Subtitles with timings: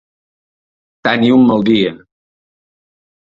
[1.07, 1.91] Tenir un mal dia.